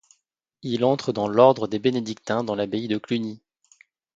[0.63, 3.39] Il entre dans l'ordre des bénédictins dans l'abbaye de Cluny.